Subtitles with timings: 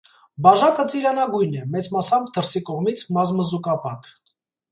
[0.45, 4.09] Բաժակը ծիրանագույն է, մեծ մասամբ դրսի կողմից մազմզուկապատ։